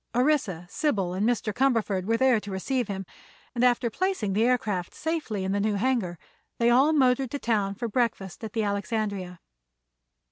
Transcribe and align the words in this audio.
Orissa, 0.15 0.65
Sybil 0.67 1.13
and 1.13 1.29
Mr. 1.29 1.53
Cumberford 1.53 2.05
were 2.05 2.17
there 2.17 2.39
to 2.39 2.49
receive 2.49 2.87
him, 2.87 3.05
and 3.53 3.63
after 3.63 3.91
placing 3.91 4.33
the 4.33 4.43
aircraft 4.45 4.95
safely 4.95 5.43
in 5.43 5.51
the 5.51 5.59
new 5.59 5.75
hangar 5.75 6.17
they 6.57 6.71
all 6.71 6.91
motored 6.91 7.29
to 7.29 7.37
town 7.37 7.75
for 7.75 7.87
breakfast 7.87 8.43
at 8.43 8.53
the 8.53 8.63
Alexandria. 8.63 9.39